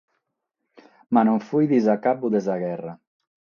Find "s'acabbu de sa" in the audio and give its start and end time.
1.85-2.59